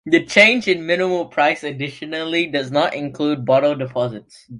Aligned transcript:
The 0.07 0.25
change 0.25 0.67
in 0.67 0.87
minimum 0.87 1.29
price 1.29 1.63
additionally 1.63 2.47
did 2.47 2.71
not 2.71 2.95
include 2.95 3.45
bottle 3.45 3.75
deposits. 3.75 4.47